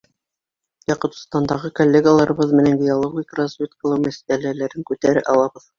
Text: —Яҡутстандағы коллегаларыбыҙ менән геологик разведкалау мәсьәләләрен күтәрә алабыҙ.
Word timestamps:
—Яҡутстандағы 0.91 1.71
коллегаларыбыҙ 1.81 2.57
менән 2.63 2.81
геологик 2.83 3.39
разведкалау 3.43 4.05
мәсьәләләрен 4.09 4.93
күтәрә 4.93 5.31
алабыҙ. 5.37 5.69